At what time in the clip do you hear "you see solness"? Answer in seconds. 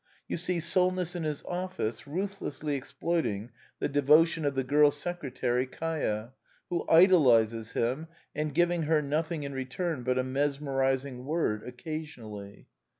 0.27-1.15